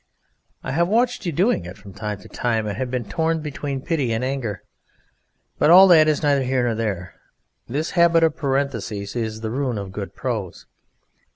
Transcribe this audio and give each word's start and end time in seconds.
I 0.63 0.71
have 0.71 0.87
watched 0.87 1.27
you 1.27 1.31
doing 1.31 1.63
it 1.63 1.77
from 1.77 1.93
time 1.93 2.17
to 2.21 2.27
time, 2.27 2.65
and 2.65 2.75
have 2.75 2.89
been 2.89 3.05
torn 3.07 3.41
between 3.41 3.81
pity 3.83 4.11
and 4.13 4.23
anger. 4.23 4.63
But 5.59 5.69
all 5.69 5.87
that 5.89 6.07
is 6.07 6.23
neither 6.23 6.41
here 6.41 6.63
nor 6.65 6.73
there. 6.73 7.13
This 7.67 7.91
habit 7.91 8.23
of 8.23 8.35
parenthesis 8.35 9.15
is 9.15 9.41
the 9.41 9.51
ruin 9.51 9.77
of 9.77 9.91
good 9.91 10.15
prose. 10.15 10.65